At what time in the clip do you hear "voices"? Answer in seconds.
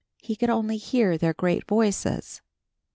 1.67-2.41